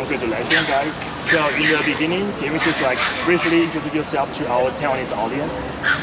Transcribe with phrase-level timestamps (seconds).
[0.00, 0.94] congratulations, guys.
[1.30, 5.52] So in the beginning, can you just like briefly introduce yourself to our Taiwanese audience?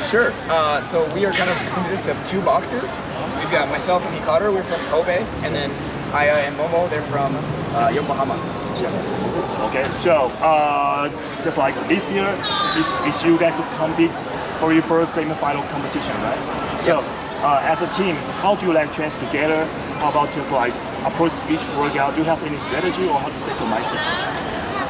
[0.09, 0.31] Sure.
[0.49, 2.97] Uh, so we are kind of consists of two boxes.
[3.39, 5.71] We've got myself and Hikaru, we're from Kobe, and then
[6.13, 7.35] Aya and Momo, they're from
[7.75, 8.35] uh, Yokohama.
[8.81, 9.69] Yeah.
[9.69, 11.09] Okay, so uh,
[11.43, 12.29] just like this year,
[12.77, 14.11] is, is you guys to compete
[14.59, 16.81] for your first semi-final competition, right?
[16.85, 17.01] So
[17.43, 19.65] uh, as a team, how do you like train together?
[19.99, 20.73] How about just like
[21.05, 22.15] approach each workout?
[22.15, 24.01] Do you have any strategy or how to set your mindset?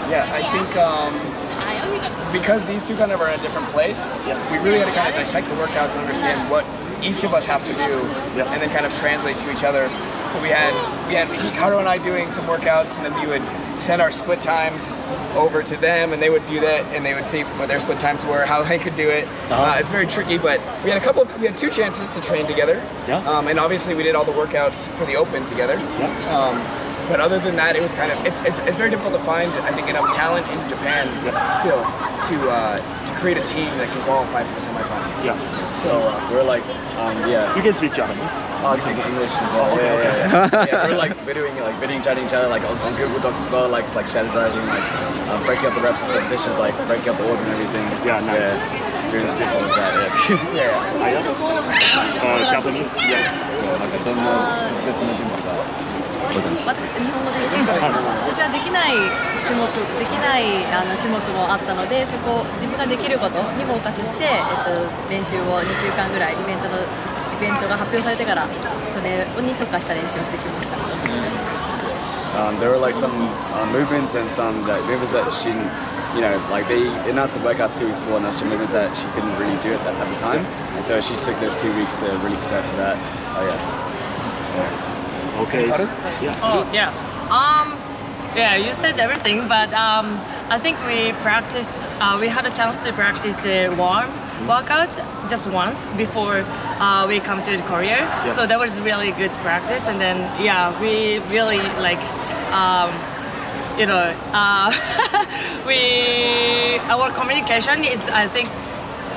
[0.10, 1.14] Yeah, I think um,
[2.32, 3.98] because these two kind of are in a different place,
[4.28, 4.38] Yeah.
[4.52, 6.66] we really got to kind of dissect the workouts and understand what
[7.02, 8.04] each of us have to do,
[8.38, 8.52] Yeah.
[8.54, 9.90] and then kind of translate to each other.
[10.32, 10.74] So we had
[11.08, 13.44] we had Hikaru and I doing some workouts, and then we would
[13.82, 14.82] send our split times
[15.36, 18.00] over to them, and they would do that, and they would see what their split
[18.00, 19.26] times were, how they could do it.
[19.50, 19.64] Uh-huh.
[19.64, 21.24] Uh, it's very tricky, but we had a couple.
[21.24, 22.76] Of, we had two chances to train together.
[23.08, 23.18] Yeah.
[23.30, 25.76] Um, and obviously we did all the workouts for the Open together.
[26.00, 26.38] Yeah.
[26.38, 29.22] Um, but other than that, it was kind of it's, it's, it's very difficult to
[29.22, 31.60] find I think enough talent in Japan Yeah.
[31.60, 35.24] still to uh, to create a team that can qualify for the semifinals.
[35.24, 35.38] Yeah.
[35.74, 36.64] So uh, we're like,
[36.98, 38.32] um, yeah, You can speak Japanese.
[38.74, 39.70] Oh, taking English as well.
[39.70, 40.18] Oh, okay, yeah, okay.
[40.26, 40.66] yeah, yeah.
[40.66, 43.50] yeah, we're like videoing, like videoing, chatting each other, like on, on Google Docs as
[43.52, 44.86] well, like like strategizing, like
[45.30, 47.86] uh, breaking up the reps of the dishes, like breaking up the order and everything.
[48.06, 48.42] Yeah, nice.
[48.42, 49.94] Yeah, doing just like that.
[50.56, 50.74] Yeah.
[50.74, 51.26] yeah.
[52.26, 52.90] Uh, Japanese?
[53.06, 53.46] Yeah.
[53.56, 55.96] そうなんかどんな特別な順番が。
[56.66, 58.98] ま日本語で言うと私はできない
[59.46, 64.74] 種目できないあの種目もあったのでそこ自分ができることにフォーカスして、えっと、
[65.08, 68.47] 練習を2週間ぐらいイベントのイベントが発表されてから
[68.95, 70.77] それに特化した練習をしてきました。
[72.31, 73.11] Um, there were like some
[73.53, 75.69] uh, movements and some like movements that she, didn't-
[76.15, 78.97] you know, like they announced the workouts two weeks before, and there's some movements that
[78.97, 80.45] she couldn't really do at that at the time,
[80.77, 82.97] and so she took those two weeks to really prepare for that.
[83.37, 85.43] Oh yeah.
[85.43, 85.69] Okay.
[85.69, 85.87] Hikaru?
[86.23, 86.39] Yeah.
[86.43, 86.91] Oh yeah.
[87.31, 87.77] Um,
[88.37, 90.21] yeah, you said everything, but um,
[90.51, 91.75] I think we practiced.
[92.01, 94.11] Uh, we had a chance to practice the warm
[94.48, 94.90] workout
[95.30, 96.44] just once before
[96.80, 98.00] uh, we come to Korea.
[98.00, 98.34] Yeah.
[98.36, 102.02] So that was really good practice, and then yeah, we really like.
[102.54, 102.92] Um,
[103.78, 104.72] you know, uh,
[105.68, 108.48] we our communication is I think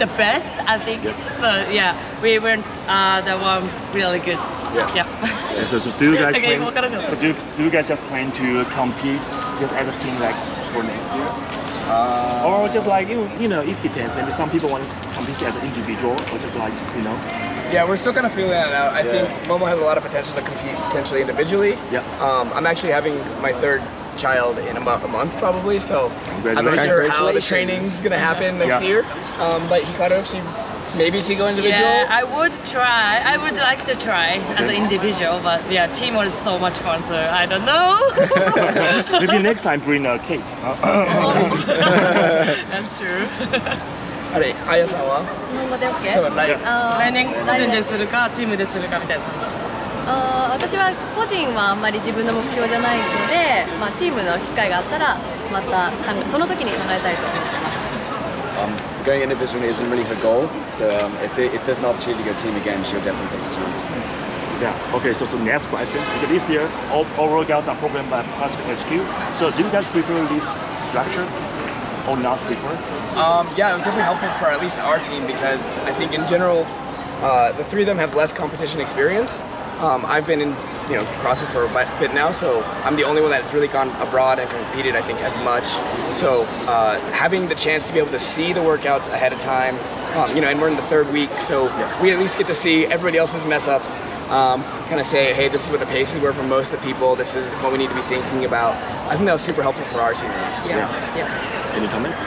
[0.01, 0.49] the best.
[0.67, 1.15] I think Yeah.
[1.39, 1.71] so.
[1.71, 4.39] Yeah, we weren't uh, the one really good.
[4.75, 4.95] Yeah.
[4.95, 5.07] Yeah.
[5.55, 6.65] Yeah, So, so do you guys Okay, plan?
[6.65, 9.21] what kind of- So do, do you guys just plan to compete
[9.81, 10.37] as a team like
[10.73, 11.29] for next year,
[11.89, 14.15] Uh, or just like you you know it depends.
[14.15, 17.15] Maybe some people want to compete as an individual, or just like you know.
[17.73, 18.93] yeah, we're still kind of feeling that out.
[18.95, 19.27] I Yeah.
[19.27, 21.79] think Momo has a lot of potential to compete potentially individually.
[21.91, 22.01] Yeah.
[22.21, 23.83] Um, I'm actually having my third
[24.19, 26.11] child in about a month probably, so
[26.45, 28.89] I'm not sure how the training's gonna happen next Yeah.
[28.89, 29.07] year.
[29.39, 30.39] Um, but Hikaru, she
[30.97, 31.81] maybe she go individual.
[31.81, 33.21] Yeah, I would try.
[33.25, 37.03] I would like to try as an individual, but yeah, team was so much fun,
[37.03, 37.99] so I don't know.
[39.21, 40.45] Maybe next time bring a cake.
[42.71, 43.29] That's true.
[44.31, 46.13] あれ、あやさんは日本語で OK?
[46.13, 49.33] そう、来来年個人でするかチームでするかみたいな感
[50.09, 55.17] あー私は個人はあんまり自分の目標じゃないので、まあ、チームの機会があったら
[55.53, 55.93] また
[56.29, 57.78] その時に考えたいと思ってます
[58.59, 58.75] Um,
[59.05, 62.31] going individually isn't really her goal, so um, if, they, if there's an opportunity to
[62.33, 63.83] go team again, she'll definitely take the chance.
[64.61, 64.95] Yeah.
[64.95, 65.13] Okay.
[65.13, 66.01] So, so next question.
[66.19, 69.39] Because this year, all, all workouts are programmed by CrossFit HQ.
[69.39, 70.43] So, do you guys prefer this
[70.89, 71.23] structure
[72.11, 72.75] or not prefer?
[73.15, 76.27] Um, yeah, it was definitely helpful for at least our team because I think in
[76.27, 76.65] general,
[77.23, 79.43] uh, the three of them have less competition experience.
[79.79, 80.57] Um, I've been in
[80.89, 83.69] you know CrossFit for a bit- bit now, so I'm the only one that's really
[83.69, 84.97] gone abroad and competed.
[84.97, 85.67] I think as much.
[86.15, 89.77] So uh, having the chance to be able to see the workouts ahead of time,
[90.17, 91.65] um, you know, and we're in the third week, so
[92.03, 93.99] we at least get to see everybody else's mess ups.
[94.31, 96.87] Um, kind of say, hey, this is what the paces were for most of the
[96.87, 97.17] people.
[97.17, 98.75] This is what we need to be thinking about.
[99.11, 100.67] I think that was super helpful for our team at least.
[100.69, 101.17] Yeah.
[101.17, 101.75] Yeah.
[101.75, 102.19] Any comments?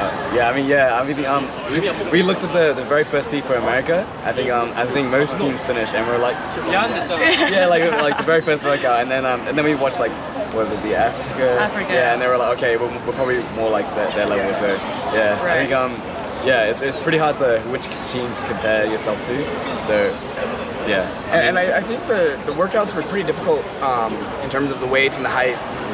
[0.00, 1.80] Uh, yeah, I mean, yeah, I mean, um, we,
[2.10, 4.06] we looked at the, the very first team for America.
[4.24, 6.36] I think, um, I think most teams finished, and we're like,
[6.70, 10.12] yeah, like like the very first workout, and then um, and then we watched like,
[10.54, 11.60] what was it the Africa?
[11.60, 11.92] Africa.
[11.92, 14.52] Yeah, and they were like, okay, we're, we're probably more like their, their level.
[14.54, 14.74] So
[15.14, 15.92] yeah, I think um,
[16.46, 19.44] yeah, it's, it's pretty hard to which team to compare yourself to.
[19.84, 20.10] So
[20.88, 24.70] yeah, And, and I, I think the, the workouts were pretty difficult um, in terms
[24.70, 25.52] of the weights and the high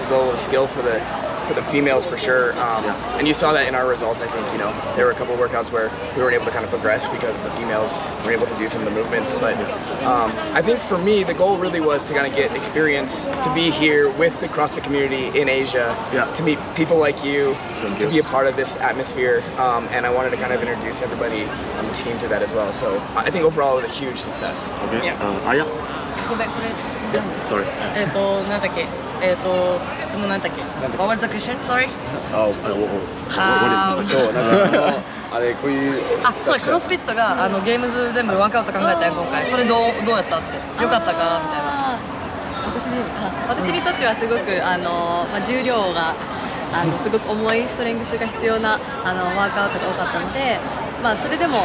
[0.08, 1.00] level of skill for the
[1.46, 2.52] for the females for sure.
[2.58, 2.84] Um,
[3.18, 4.20] And you saw that in our results.
[4.20, 6.50] I think you know there were a couple of workouts where we weren't able to
[6.50, 9.32] kind of progress because the females were able to do some of the movements.
[9.34, 9.56] But
[10.04, 13.52] um, I think for me, the goal really was to kind of get experience to
[13.54, 16.30] be here with the CrossFit community in Asia, Yeah.
[16.34, 18.10] to meet people like you, Thank to you.
[18.10, 19.42] be a part of this atmosphere.
[19.58, 21.44] Um, and I wanted to kind of introduce everybody
[21.78, 22.72] on the team to that as well.
[22.72, 24.70] So I think overall it was a huge success.
[24.88, 25.06] Okay.
[25.06, 25.22] Yeah.
[25.22, 25.64] Uh, Aya.
[26.28, 27.12] ごめんこれ質問
[27.44, 27.64] Sorry.
[27.94, 28.86] えっ、となんだっけ？
[29.22, 30.60] えっ、と質問なんだっけ
[30.98, 31.58] ？What was the question?
[31.62, 31.88] Sorry.
[32.34, 32.52] Oh,
[33.30, 35.02] Um, そう、なんか
[35.32, 36.02] あれ、こういう。
[36.24, 39.46] あそうクロスフィットがあのゲームズ全部ワークアウト考えたよ今回。
[39.46, 40.42] それどうどうやったっ
[40.76, 40.82] て？
[40.82, 41.40] よかったか？
[41.42, 41.98] みたいな。
[42.66, 46.14] 私にあ私にとってはすごくあの、まあ、重量が
[46.74, 48.74] あのすごく重いストレングスが必要な
[49.04, 50.58] あのワークアウトが多かったので、
[51.02, 51.58] まあ、それでも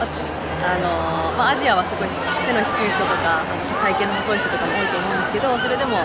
[0.00, 0.06] あ
[0.62, 3.44] あの、まあ、アジアはすごい背の低い人とか
[3.82, 6.00] 体型の細い人とかも多いと思うんですけどそれでも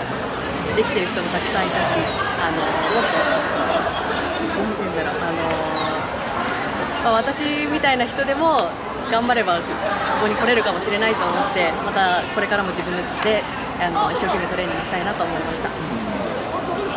[0.76, 2.00] できてる人もたくさんいたし
[2.40, 5.48] あのもっとなんて言うんだろうあの、
[7.04, 8.68] まあ、私みたいな人でも
[9.10, 9.64] 頑張ればこ
[10.22, 12.92] こに来れるかもしれないと思ってまたこれからも自分
[13.24, 13.42] で
[13.80, 15.70] あの一生懸命トレーニングしたいなと思いました。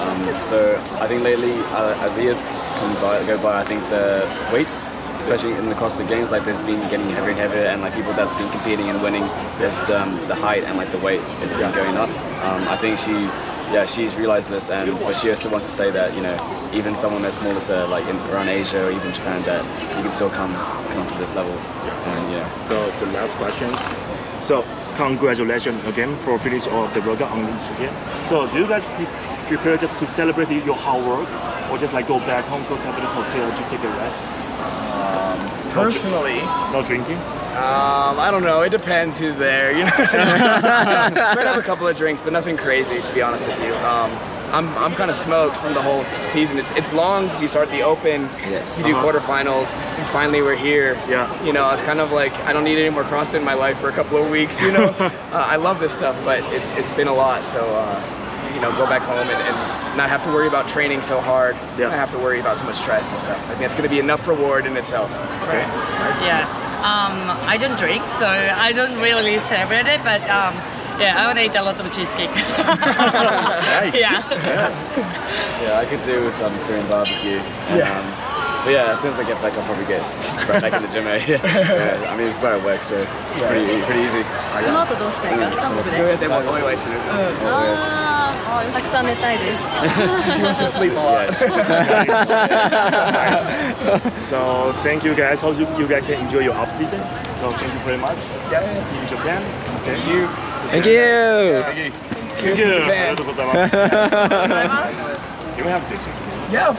[0.05, 3.81] Um, so I think lately, uh, as the years come by, go by, I think
[3.89, 4.93] the weights,
[5.25, 8.13] especially in the CrossFit Games, like they've been getting heavier and heavier, and like people
[8.13, 9.23] that's been competing and winning,
[9.57, 12.09] the, um, the height and like the weight, it's been going up.
[12.45, 13.13] Um, I think she,
[13.73, 16.95] yeah, she's realized this, and but she also wants to say that you know, even
[16.95, 19.65] someone that's smaller, like in, around Asia or even Japan, that
[19.97, 20.53] you can still come
[20.93, 21.53] come to this level.
[21.53, 22.61] And yeah.
[22.61, 23.75] So the last questions.
[24.45, 24.63] So
[24.95, 27.97] congratulations again for finish of the workout on this weekend.
[28.27, 28.85] So do you guys
[29.47, 31.27] prepare just to celebrate your hard work,
[31.71, 34.44] or just like go back home, go to the hotel to take a rest?
[35.75, 36.37] Personally,
[36.71, 37.17] No drinking.
[37.57, 38.61] um, I don't know.
[38.61, 39.71] It depends who's there.
[39.71, 43.59] You know, might have a couple of drinks, but nothing crazy, to be honest with
[43.61, 43.73] you.
[43.75, 44.11] Um,
[44.51, 46.57] I'm, I'm kind of smoked from the whole season.
[46.57, 47.29] It's it's long.
[47.41, 48.77] You start the Open, Yes.
[48.77, 49.03] you do Uh-huh.
[49.11, 50.93] quarterfinals, and finally we're here.
[51.09, 51.27] Yeah.
[51.43, 53.53] You know, I was kind of like, I don't need any more CrossFit in my
[53.55, 54.61] life for a couple of weeks.
[54.61, 57.43] You know, uh, I love this stuff, but it's it's been a lot.
[57.45, 57.59] So.
[57.59, 58.21] Uh,
[58.54, 61.20] you know, go back home and, and just not have to worry about training so
[61.20, 61.56] hard.
[61.78, 61.88] Yeah.
[61.88, 63.38] Not have to worry about so much stress and stuff.
[63.48, 65.10] I think it's going to be enough reward in itself.
[65.48, 65.64] Okay.
[66.26, 66.46] Yeah.
[66.82, 70.00] Um, I don't drink, so I don't really celebrate it.
[70.04, 70.54] But um,
[71.00, 72.30] yeah, I want to eat a lot of cheesecake.
[72.34, 73.94] Nice.
[73.96, 74.20] Yeah.
[74.30, 74.76] Yes.
[75.62, 77.38] Yeah, I could do with some Korean barbecue.
[77.68, 77.98] And, Yeah.
[77.98, 78.30] Um,
[78.64, 80.02] but yeah, as soon as I get back, I'll probably get
[80.46, 81.06] right back in the gym.
[81.06, 81.16] eh?
[81.24, 83.08] yeah, I mean, it's where I work, so it's
[83.48, 84.22] pretty, pretty easy.
[84.52, 88.03] この後どうしたいか韓国でどうやってもお祝いするああ
[88.72, 89.58] たくさん寝たいです
[90.36, 91.28] She wants to sleep a lot.
[93.10, 94.00] nice.
[94.28, 95.40] So thank you guys.
[95.40, 97.00] Hope you, you guys enjoy your off season.
[97.40, 98.18] So thank you very much.
[98.50, 99.00] Yeah, yeah.
[99.02, 99.42] In Japan.
[99.82, 99.96] Okay.
[99.96, 100.28] Thank you.
[100.70, 101.62] Thank you.
[101.62, 101.92] Thank you.
[102.40, 103.16] Cheers to ありが Japan.
[103.16, 103.76] とうございます。
[105.58, 106.12] You have picture.
[106.50, 106.68] Yeah.